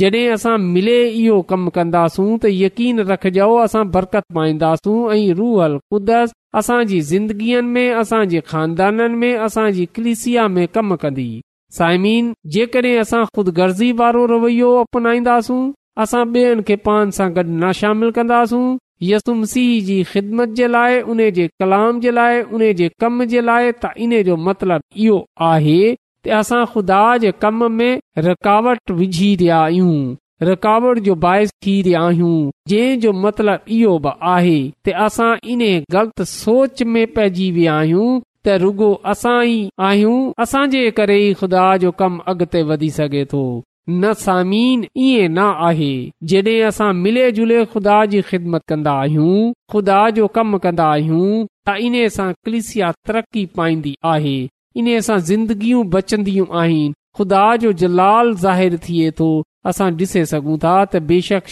जॾहिं 0.00 0.26
असां 0.34 0.56
मिले 0.74 0.98
इहो 1.22 1.40
कमु 1.52 1.70
कन्दासूं 1.78 2.26
त 2.42 2.50
यकीन 2.56 3.00
रखजो 3.08 3.48
असां 3.62 3.82
बरकत 3.96 4.24
पाईंदासूं 4.36 4.94
ऐं 5.14 5.32
रूहल 5.40 5.74
क़ुदस 5.92 6.32
असांजी 6.60 7.00
ज़िंदगीअ 7.08 7.62
में 7.72 7.88
असां 8.02 8.22
जे 8.34 8.40
खानदाननि 8.50 9.08
में 9.22 9.38
असांजी 9.48 9.86
कलिसिया 9.96 10.46
में 10.56 10.66
कम 10.76 10.94
कन्दी 11.04 11.26
सायमीन 11.78 12.32
जेकॾहिं 12.56 12.96
असां 13.04 13.24
खुदगर्ज़ी 13.36 13.90
वारो 14.02 14.24
रवैयो 14.34 14.70
अपनाईंदासूं 14.84 15.60
असां 16.04 16.24
ॿियनि 16.32 16.62
खे 16.70 16.76
पान 16.86 17.10
सां 17.18 17.28
गॾु 17.38 17.46
ना 17.64 17.72
शामिल 17.80 18.10
कंदासूं 18.20 18.64
यसुमसीह 19.10 19.72
जी 19.88 20.02
ख़िदमत 20.14 20.56
जे 20.60 20.66
लाइ 20.76 21.00
उन 21.14 21.28
जे 21.40 21.48
कलाम 21.60 22.00
जे 22.06 22.10
लाइ 22.20 22.40
उन 22.58 22.70
जे 22.82 22.88
कम 23.02 23.22
जे 23.34 23.40
लाइ 23.50 23.70
त 23.82 23.92
इने 24.08 24.22
जो 24.30 24.36
मतिलब 24.48 24.80
इहो 25.06 25.24
आहे 25.52 25.80
असां 26.40 26.64
खुदा 26.72 27.02
जे 27.24 27.30
कम 27.42 27.62
में 27.72 27.94
रुकावट 28.26 28.90
विझी 29.00 29.34
रहिया 29.36 29.58
आहियूं 29.66 30.14
रुकावट 30.48 30.98
जो 31.08 31.14
बाहिस 31.24 31.50
थी 31.66 31.74
रहिया 31.82 32.00
आहियूं 32.06 32.32
जंहिं 32.72 32.98
जो 33.04 33.12
मतिलब 33.26 33.70
इहो 33.76 33.98
बि 34.06 34.12
आहे 34.34 34.56
त 34.88 34.94
असां 35.08 35.30
इन 35.54 35.62
ग़लति 35.96 37.04
पइजी 37.18 37.50
विया 37.58 37.76
आहियूं 37.82 38.08
त 38.18 38.58
रुगो 38.64 38.92
असां 39.12 39.36
ई 39.44 39.56
आहियूं 39.90 40.18
असांजे 40.46 40.90
करे 40.98 41.16
ई 41.28 41.32
खुदा 41.42 41.64
जो 41.84 41.90
कमु 42.02 42.22
अॻिते 42.34 42.62
वधी 42.72 42.90
सघे 42.98 43.24
थो 43.32 43.44
न 43.88 44.12
सामीन 44.24 44.84
ईअं 45.08 45.28
न 45.34 45.46
आहे 45.68 45.92
जॾहिं 46.30 46.60
असां 46.70 46.92
मिले 47.02 47.30
जुले 47.36 47.64
ख़ुदा 47.74 47.98
जी 48.14 48.20
ख़िदमत 48.30 48.62
कंदा 48.68 48.92
आहियूं 49.02 49.52
ख़ुदा 49.72 49.98
जो 50.18 50.26
कमु 50.38 50.58
कंदा 50.64 50.86
आहियूं 50.96 51.44
त 51.68 51.76
इन्हे 51.88 52.08
सां 52.18 52.30
कलिस 52.44 52.70
तरक़ी 53.06 53.44
पाईंदी 53.58 53.94
आहे 54.14 54.36
इन 54.80 54.88
सां 55.00 55.16
ज़िंदगियूं 55.28 55.82
बचंदियूं 55.92 56.46
आहिनि 56.62 56.92
खुदा 57.18 57.44
जो 57.60 57.72
जलाल 57.82 58.34
ज़ाहिर 58.42 58.74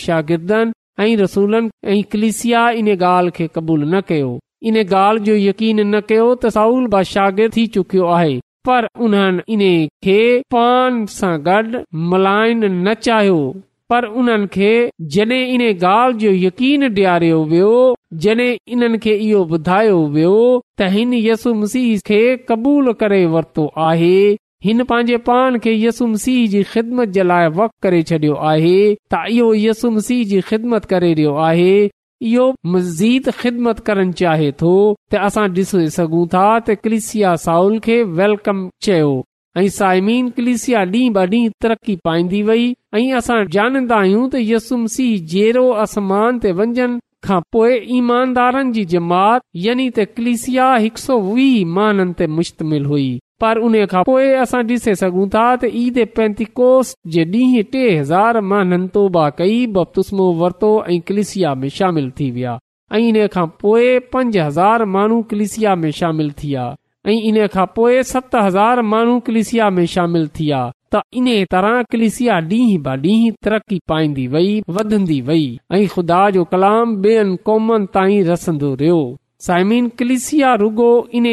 शागिर्दनि 0.02 0.72
ऐं 1.04 1.16
रसूलनि 1.22 1.70
ऐं 1.94 2.02
कलिसिया 2.16 2.68
इन 2.80 2.88
ॻाल्हि 2.98 3.30
खे 3.38 3.46
क़बूल 3.54 3.84
न 3.94 4.00
कयो 4.08 4.28
इन 4.70 4.76
ॻाल्हि 4.84 5.24
जो 5.30 5.34
यकीन 5.48 5.80
न 5.94 6.00
कयो 6.08 6.26
त 6.34 6.52
साउल 6.60 6.86
बा 6.96 7.02
शागिर्दु 7.16 7.56
थी 7.56 7.66
चुकियो 7.78 8.06
आहे 8.18 8.36
पर 8.68 8.88
उन्हनि 9.06 9.52
इन्हे 9.56 9.74
खे 10.08 10.20
पाण 10.56 11.04
सां 11.18 11.36
गॾु 11.50 11.84
मल्हाइण 12.12 12.64
न 12.68 12.94
चाहियो 13.08 13.40
पर 13.90 14.04
उन्हनि 14.20 14.46
खे 14.56 14.70
जॾहिं 15.14 15.42
इन 15.54 15.62
ॻाल्हि 15.84 16.18
जो 16.18 16.30
यकीन 16.46 16.84
ॾियारियो 16.94 17.42
वियो 17.50 17.72
जॾहिं 18.26 18.56
इन्हनि 18.76 18.98
खे 19.06 19.14
इहो 19.28 19.42
ॿुधायो 19.56 19.98
वियो 20.16 20.36
त 20.78 20.88
हिन 20.94 21.12
यसु 21.24 21.54
मसीह 21.64 21.98
खे 22.06 22.20
कबूल 22.50 22.92
करे 23.02 23.24
वरितो 23.34 23.66
आहे 23.88 24.14
हिन 24.68 24.84
पंहिंजे 24.92 25.16
पान 25.28 25.58
खे 25.66 25.74
यसु 25.82 26.06
मसीह 26.14 26.46
जी 26.54 26.62
ख़िदमत 26.72 27.08
जे 27.16 27.22
लाइ 27.30 27.48
वक़्तु 27.58 27.82
करे 27.86 28.02
छॾियो 28.12 28.34
आहे 28.52 28.76
त 28.94 29.24
इहो 29.34 29.52
यसु 29.64 29.90
मसीह 29.98 30.24
जी 30.32 30.40
ख़िदमत 30.52 30.84
करे 30.92 31.12
रहियो 31.18 31.34
आहे 31.48 31.74
इहो 32.30 32.46
मज़ीद 32.76 33.28
ख़िदमत 33.42 33.78
करणु 33.90 34.12
चाहे 34.22 34.50
थो 34.62 34.72
त 35.14 35.24
असां 35.28 35.46
ॾिसी 35.60 35.86
सघूं 36.00 36.26
था 36.34 36.46
त 36.68 36.78
क्लिसिया 36.84 37.34
साउल 37.46 37.78
खे 37.88 38.02
वेलकम 38.22 38.66
चयो 38.88 39.12
ऐं 39.60 39.68
साइमीन 39.80 40.30
क्लिसिया 40.36 40.80
ॾींहं 40.94 41.12
ब 41.18 41.26
ॾींहं 41.28 41.50
तरक़ी 41.64 41.96
पाईंदी 42.08 42.42
वई 42.50 42.64
ऐं 42.96 43.12
असां 43.18 43.36
जानंदा 43.54 43.96
आहियूं 44.00 44.26
त 44.32 44.40
यसुम 44.48 44.84
सीह 44.96 45.14
जहिड़ो 45.30 45.62
आसमान 45.84 46.36
ते 46.42 46.50
वञनि 46.58 46.84
खां 47.28 47.38
पोइ 47.56 47.78
ईमानदारनि 48.00 48.72
जी 48.76 48.84
जमात 48.92 49.42
यनी 49.62 49.86
त 49.96 50.04
क्लिसिया 50.18 50.66
हिक 50.84 51.00
सौ 51.04 51.16
वीह 51.24 51.56
महाननि 51.78 52.14
ते 52.20 52.26
मुश्तमिल 52.34 52.84
हुई 52.92 53.06
पर 53.44 53.60
उन 53.70 53.78
खां 53.94 54.02
पोए 54.10 54.28
असां 54.42 54.60
ॾिसे 54.68 54.94
सघूं 55.00 55.26
था 55.34 55.42
त 55.56 55.72
ईद 55.80 55.98
पैंतीकोस 56.20 56.92
जे 57.16 57.24
ॾींहं 57.32 57.66
टे 57.72 57.82
हज़ार 57.88 58.40
महान 58.52 58.86
तौबा 58.98 59.26
कई 59.42 59.58
बपतुस्मो 59.78 60.28
वर्तो 60.44 60.70
ऐं 60.94 61.00
क्लिसिया 61.10 61.54
में 61.64 61.68
शामिल 61.80 62.10
थी 62.20 62.30
विया 62.38 62.54
ऐं 62.98 63.02
इन 63.08 63.20
खां 63.38 63.46
पोए 63.64 63.90
पंज 64.14 64.38
हज़ार 64.44 64.84
माण्हू 64.98 65.20
कलिसिया 65.34 65.74
में 65.82 65.90
शामिल 66.04 66.30
थी 66.42 66.54
आ 66.68 66.70
ऐं 67.10 67.20
इन 67.32 67.44
खां 67.58 67.66
पोए 67.80 68.00
सत 68.14 68.40
हज़ार 68.44 68.82
माण्हू 68.94 69.18
कलिसिया 69.32 69.70
में 69.80 69.84
शामिल 69.98 70.28
थी 70.38 70.50
आ 70.62 70.64
इन 71.20 71.26
तरह 71.52 71.80
कलिसिया 71.92 72.38
ॾींहं 72.50 72.82
ब 72.82 72.94
ॾींह 73.04 73.32
तरक़ी 73.44 73.78
पाईंदी 73.88 74.26
वई 74.34 74.50
वधंदी 74.76 75.20
वेई 75.30 75.46
ऐं 75.72 75.86
खुदा 75.94 76.20
जो 76.36 76.44
कलाम 76.52 76.94
बेयनि 77.06 77.36
कोमनि 77.48 77.86
ताईं 77.94 78.24
रसन्दो 78.30 78.74
रहियो 78.74 78.98
साइमिन 79.46 79.88
कलिसिया 79.98 80.54
रुगो 80.62 80.90
इन 81.20 81.26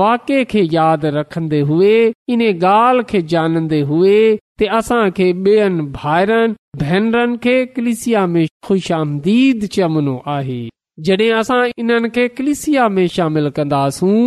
वाके 0.00 0.44
खे 0.52 0.62
यादि 0.72 1.08
रखन्दे 1.18 1.60
हुए 1.70 1.94
इन 2.34 2.42
ॻाल्हि 2.52 3.04
खे 3.12 3.22
जानंदे 3.34 3.80
हुए 3.90 4.18
ते 4.58 4.66
असां 4.80 5.02
खे 5.18 5.32
बेयनि 5.48 5.82
भाइरनि 5.98 6.80
भेनरनि 6.84 7.36
खे 7.46 7.56
कलिसिया 7.76 8.26
में 8.36 8.46
ख़ुशामदीद 8.68 9.54
आम्दीद 9.56 9.68
चमनो 9.76 10.22
आहे 10.36 10.60
जॾहिं 11.04 11.32
असां 11.40 11.58
इन्हनि 11.78 12.08
खे 12.12 12.26
कलिसिया 12.36 12.88
में 12.92 13.06
शामिल 13.14 13.48
कंदो 13.56 13.80
सूं 13.96 14.20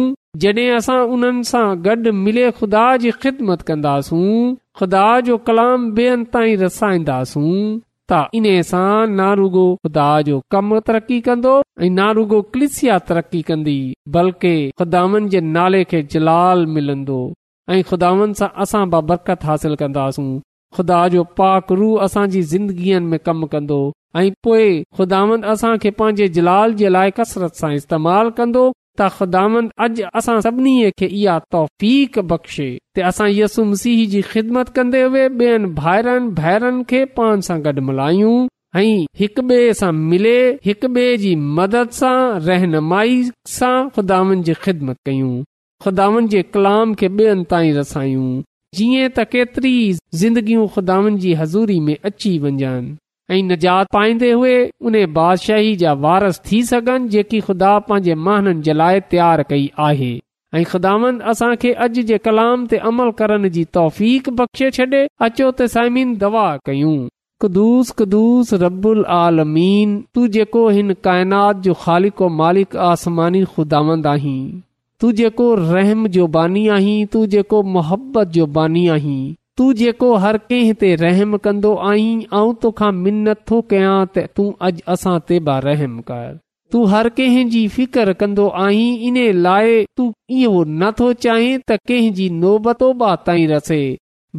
जॾहिं 0.43 0.69
असां 0.77 0.97
उन्हनि 1.13 1.43
सां 1.51 1.63
गॾु 1.87 2.11
मिले 2.25 2.49
खुदा 2.59 2.83
जी 3.03 3.11
ख़िदमत 3.23 3.61
कंदासूं 3.67 4.33
खुदा 4.79 5.05
जो 5.29 5.37
कलाम 5.47 5.87
ताईं 6.35 6.57
रसाईंदासूं 6.63 7.53
त 8.11 8.21
इन 8.39 8.45
सां 8.71 8.91
नारुगो 9.19 9.65
ख़ुदा 9.85 10.09
जो 10.27 10.39
कम 10.53 10.79
तरक़ी 10.87 11.19
कंदो 11.29 11.55
ऐं 11.85 11.89
ना 11.97 12.07
रुगो 12.19 12.39
क्लिसिया 12.53 12.97
तरक़ी 13.09 13.41
कंदी 13.49 13.77
बल्कि 14.15 14.53
खुदान 14.79 15.27
जे 15.33 15.41
नाले 15.57 15.83
खे 15.91 16.01
जलाल 16.13 16.65
मिलंदो 16.77 17.19
ऐं 17.73 17.81
खुदावन 17.89 18.33
सां 18.41 18.49
असां 18.65 18.83
बरकत 18.93 19.45
हासिल 19.51 19.75
कंदासूं 19.83 20.29
खुदा 20.75 21.01
जो 21.17 21.23
पाक 21.41 21.71
रू 21.81 21.93
असांजी 22.07 22.41
ज़िंदगीअ 22.53 22.99
में 23.11 23.19
कमु 23.27 23.45
कंदो 23.55 23.81
ऐं 24.17 24.29
पोए 24.43 24.69
खुदांद 24.97 25.43
असां 25.45 25.75
खे 25.81 25.89
पंहिंजे 25.97 26.27
जलाल 26.35 26.73
जे 26.81 26.89
लाइ 26.89 27.09
कसरत 27.17 27.53
सां 27.61 27.69
इस्तेमालु 27.79 28.31
कंदो 28.39 28.63
त 28.99 29.09
ख़ुदावंद 29.17 29.69
अॼु 29.85 30.07
असां 30.19 30.37
सभिनी 30.45 30.71
खे 30.99 31.05
इहा 31.17 31.35
तौफ़ 31.55 32.19
बख़्शे 32.31 32.67
ते 32.95 33.01
असां 33.09 33.27
यसु 33.39 33.63
मसीह 33.73 33.99
जी 34.13 34.21
ख़िदमत 34.31 34.69
कंदे 34.79 35.01
हुए 35.03 35.27
ॿियनि 35.41 35.69
भाइरनि 35.79 36.29
भैरनि 36.39 36.83
खे 36.89 37.03
पाण 37.19 37.39
सां 37.49 37.57
गॾु 37.67 37.81
मल्हायूं 37.89 38.33
ऐं 38.81 38.87
हिकु 39.19 39.41
ॿिए 39.51 39.71
सां 39.81 39.91
मिले 40.11 40.35
हिकु 40.67 40.87
ॿिए 40.95 41.15
जी 41.25 41.33
मदद 41.59 41.95
सां 41.99 42.17
रहनुमाई 42.49 43.17
सां 43.57 43.77
ख़ुदान 43.95 44.41
जी 44.49 44.53
ख़िदमत 44.63 44.97
कयूं 45.09 45.33
ख़ुदानि 45.83 46.27
जे 46.35 46.41
कलाम 46.57 46.93
खे 47.03 47.07
ॿियनि 47.19 47.45
ताईं 47.53 47.73
रसायूं 47.77 48.27
जीअं 48.79 49.05
त 49.09 49.27
केतिरी 49.37 49.75
ज़िंदगियूं 50.23 50.65
ख़ुदानि 50.79 51.15
जी 51.25 51.33
हज़ूरी 51.43 51.79
में 51.89 51.95
अची 52.13 52.33
वञनि 52.47 52.73
ऐं 53.31 53.41
निजात 53.47 53.87
पाईंदे 53.93 54.31
हुए 54.31 54.53
उने 54.89 55.05
बादशाही 55.15 55.75
जा 55.81 55.91
वारस 56.05 56.39
थी 56.51 56.61
सघनि 56.69 57.07
जेकी 57.15 57.39
ख़ुदा 57.47 57.77
पंहिंजे 57.89 58.15
महननि 58.27 58.61
जे 58.67 58.73
लाइ 58.73 58.99
तयारु 59.11 59.43
कई 59.49 59.69
आहे 59.87 60.11
ऐं 60.55 60.63
ख़ुदांद 60.71 61.21
असांखे 61.33 61.73
अॼु 61.85 62.03
जे 62.11 62.17
कलाम 62.27 62.65
ते 62.71 62.77
अमल 62.91 63.11
करण 63.19 63.47
जी 63.57 63.63
तौफ़क़ 63.77 64.29
बख़्शे 64.39 64.71
छॾे 64.77 65.03
अचो 65.27 65.51
त 65.51 65.67
साइमीन 65.73 66.15
दवा 66.23 66.47
कयूं 66.69 66.95
ख़ुदिस 67.43 67.91
कदुस 67.99 68.53
रबुल 68.63 69.03
आलमीन 69.17 69.93
तू 70.15 70.27
जेको 70.37 70.67
हिन 70.79 70.93
काइनात 71.09 71.61
जो 71.67 71.73
ख़ालिको 71.83 72.29
मालिक 72.41 72.75
आसमानी 72.91 73.43
ख़ुदांद 73.55 74.07
आहीं 74.15 74.39
तू 75.01 75.11
जेको 75.21 75.53
रहम 75.61 76.07
जो 76.17 76.27
बानी 76.39 76.67
आहीं 76.79 77.05
तू 77.17 77.25
जेको 77.35 77.61
मुहबत 77.77 78.37
जो 78.39 78.45
बानी 78.57 78.87
आहीं 78.97 79.21
तूं 79.59 79.71
जेको 79.79 80.09
हर 80.23 80.37
कंहिं 80.49 80.73
ते 80.81 80.89
रहम 80.99 81.37
कंदो 81.45 81.73
आहीं 81.87 82.11
ऐं 82.33 82.51
तोखां 82.65 82.91
मिनत 82.99 83.39
थो 83.49 83.57
कयां 83.73 83.95
त 84.09 84.21
तूं 84.39 84.45
अॼु 84.67 84.83
असां 84.93 85.15
ते 85.31 85.39
बा 85.47 85.55
रहम 85.65 85.97
कर 86.11 86.29
तूं 86.75 86.83
हर 86.93 87.09
कंहिं 87.17 87.43
जी 87.55 87.63
फिक्र 87.73 88.13
कंदो 88.21 88.45
आहीं 88.67 88.85
इन्हे 89.09 89.25
लाइ 89.47 89.75
तूं 89.99 90.05
इहो 90.37 90.63
नथो 90.85 91.09
चाहीं 91.27 91.57
त 91.71 91.99
नोबतो 92.45 92.89
बा 93.03 93.09
ताईं 93.25 93.47
रसे 93.53 93.81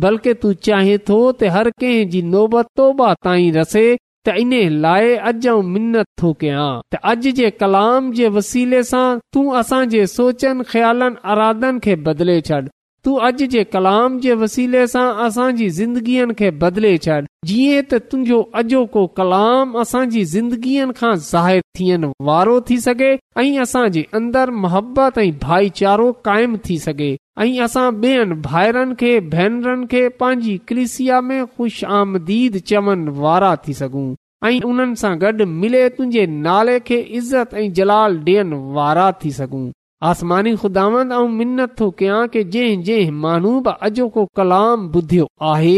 बल्कि 0.06 0.34
तू 0.46 0.54
चाहीं 0.70 0.96
थो 1.10 1.18
त 1.34 1.52
हर 1.58 1.70
कंहिंजी 1.84 2.24
जी 2.32 2.88
बा 3.02 3.12
ताईं 3.28 3.52
रसे 3.60 3.84
त 3.92 4.40
इन 4.46 4.56
लाइ 4.88 5.14
अॼु 5.32 5.52
ऐं 5.58 5.62
मिनत 5.76 6.10
थो 6.22 6.32
कयां 6.46 6.66
त 6.94 7.02
अॼु 7.12 7.36
जे 7.44 7.52
कलाम 7.64 8.10
जे 8.20 8.32
वसीले 8.40 8.82
सां 8.96 9.06
तूं 9.36 9.46
असांजे 9.64 10.06
सोचनि 10.18 10.68
ख़्यालनि 10.74 11.24
अरादनि 11.36 11.88
खे 11.88 12.02
बदिले 12.10 12.40
छॾ 12.52 12.64
तू 13.04 13.14
अॼु 13.26 13.46
जे 13.52 13.62
कलाम 13.74 14.18
जे 14.22 14.32
वसीले 14.40 14.80
सां 14.94 15.04
असांजी 15.26 15.68
ज़िंदगीअ 15.76 16.24
खे 16.38 16.48
बदिले 16.64 16.90
छॾ 17.06 17.14
जीअं 17.50 17.84
त 17.92 18.00
तुंहिंजो 18.12 18.40
अॼोको 18.60 19.04
कलाम 19.20 19.72
असांजी 19.82 20.24
ज़िंदगीअ 20.32 20.86
खां 20.98 21.14
ज़ाहिरु 21.28 21.64
थियण 21.80 22.04
वारो 22.30 22.58
थी 22.70 22.78
सघे 22.86 23.10
ऐं 23.44 23.58
असांजे 23.64 24.04
अंदरि 24.20 24.56
मोहबत 24.64 25.18
ऐं 25.24 25.30
भाईचारो 25.46 26.10
काइमु 26.28 26.58
थी 26.68 26.78
सघे 26.84 27.10
ऐं 27.46 27.60
असां 27.66 27.86
ॿियनि 28.04 28.40
भाइरनि 28.48 28.94
खे 29.00 29.12
भेनरनि 29.36 29.86
खे 29.92 30.02
पंहिंजी 30.20 30.54
कृषिया 30.72 31.20
में 31.28 31.42
ख़ुश 31.56 31.82
आमदीद 32.00 32.58
चवनि 32.72 33.18
वारा 33.24 33.54
थी 33.66 33.80
सघूं 33.82 34.08
ऐं 34.50 34.54
उन्हनि 34.72 34.96
सां 35.04 35.16
मिले 35.62 35.88
तुंहिंजे 35.96 36.26
नाले 36.48 36.78
खे 36.90 37.00
इज़त 37.22 37.54
ऐं 37.62 37.72
जलाल 37.80 38.20
ॾियण 38.28 38.52
वारा 38.80 39.10
थी 39.24 39.30
सघूं 39.42 39.66
आसमानी 40.08 40.54
خداوند 40.62 41.12
ऐं 41.12 41.28
मिनत 41.38 41.72
थो 41.80 41.86
कयां 41.98 42.20
की 42.34 42.42
जंहिं 42.52 42.82
जंहिं 42.84 43.10
माण्हू 43.24 43.50
बि 43.64 43.72
अॼो 43.88 44.06
को 44.14 44.24
कलाम 44.38 44.86
ॿुधियो 45.00 45.26
आहे 45.48 45.74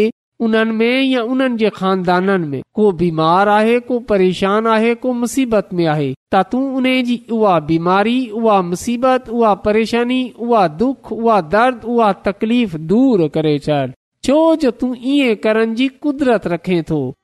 उन्हनि 0.47 0.77
में 0.83 1.03
या 1.13 1.23
उन्हनि 1.33 1.57
जे 1.63 1.71
खानदाननि 1.79 2.47
में 2.53 2.63
को 2.79 2.91
बीमार 3.01 3.49
आहे 3.55 3.79
को 3.89 3.99
परेशान 4.13 4.67
आहे 4.75 4.95
को 5.03 5.13
मुसीबत 5.23 5.69
में 5.81 5.85
आहे 5.95 6.09
त 6.35 6.43
तूं 6.53 6.63
उन्हीअ 6.81 7.03
जी 7.09 7.19
उहा 7.39 7.59
बीमारी 7.73 8.17
उहा 8.43 8.61
मुसीबत 8.69 9.29
उहा 9.39 9.55
परेशानी 9.67 10.21
उहा 10.49 10.67
दुख 10.85 11.13
उहा 11.19 11.41
दर्द 11.57 11.85
उहा 11.97 12.13
तकलीफ़ 12.29 12.77
दूर 12.95 13.27
करे 13.39 13.59
छॾ 13.67 13.81
छो 14.27 14.39
जो 14.67 14.71
तूं 14.83 14.95
ईअं 15.17 15.35
करण 15.49 15.75
जी 15.83 15.89
कुदरत 16.07 16.47
रखे 16.57 16.83
थो 16.91 17.03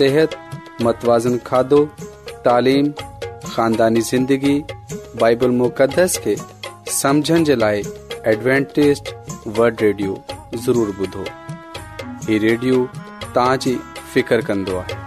صحت 0.00 0.34
मतवाज़न 0.84 1.34
کھادو 1.48 1.82
तालीम 2.46 2.86
خاندانی 3.54 4.00
زندگی 4.12 4.56
बाइबल 5.20 5.50
मुक़दस 5.60 6.16
खे 6.24 6.34
समुझण 6.96 7.44
जे 7.46 7.54
लाइ 7.62 7.80
एडवेंटेज़ 8.32 9.00
वल्ड 9.58 9.82
रेडियो 9.84 10.12
ज़रूरु 10.66 10.92
ॿुधो 11.06 11.24
हीउ 12.28 12.38
रेडियो 12.44 12.76
तव्हां 13.34 13.56
जी 13.64 13.74
फ़िकिर 13.98 14.44
कंदो 14.48 14.76
आहे 14.82 14.98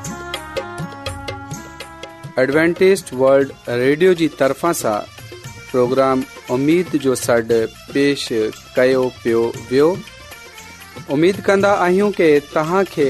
एडवेंटेज़ 2.43 3.03
वल्ड 3.23 3.51
रेडियो 3.83 4.13
जी 4.21 4.27
तरफ़ा 4.41 4.73
सां 4.81 4.99
प्रोग्राम 5.49 6.23
उमेद 6.57 6.95
जो 7.07 7.15
सॾु 7.23 7.61
पेश 7.93 8.27
कयो 8.77 9.03
पियो 9.23 9.43
वियो 9.71 9.89
उमेद 11.17 11.43
कन्दा 11.49 11.73
आहियूं 11.87 12.11
की 12.21 12.31
तव्हां 12.57 12.83
खे 12.95 13.09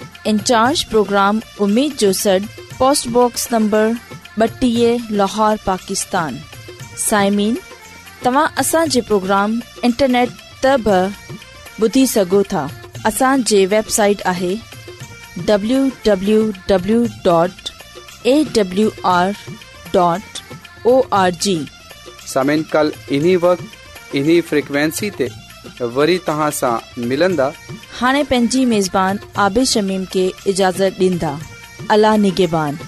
इंचार्ज 0.27 0.83
प्रोग्राम 0.89 1.39
उम्मीद 1.61 1.93
जो 1.99 2.11
सड 2.13 2.43
पोस्टबॉक्स 2.79 3.47
नंबर 3.53 3.95
बटी 4.39 4.71
लाहौर 5.17 5.57
पाकिस्तान 5.65 6.37
साइमिन 7.07 7.55
तव्हां 8.25 8.45
असांजे 8.61 9.01
प्रोग्राम 9.07 9.59
इंटरनेट 9.85 10.29
ते 10.63 10.75
बि 10.87 10.99
ॿुधी 11.85 12.05
सघो 12.07 12.41
था 12.51 12.67
असांजी 13.05 13.65
वेबसाइट 13.65 14.21
आहे 14.33 14.55
सामिन 22.33 22.61
कल 22.73 22.91
इन्हीं 23.15 23.35
वक्त 23.41 24.15
इन्हीं 24.15 24.39
फ्रिक्वेंसी 24.49 25.09
वरी 25.95 26.17
तव्हां 26.27 26.79
हाने 27.99 28.23
पंहिंजी 28.29 28.63
मेज़बान 28.71 29.19
आबिशमीमाज़त 29.45 31.87
अला 31.97 32.15
निगेबान 32.25 32.79